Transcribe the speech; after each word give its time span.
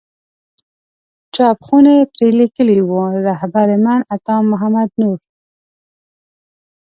چاپ 1.35 1.57
خونې 1.67 1.97
پرې 2.13 2.27
لیکلي 2.39 2.79
وو 2.89 3.01
رهبر 3.27 3.67
من 3.85 3.99
عطا 4.15 4.35
محمد 4.51 4.89
نور. 5.01 5.19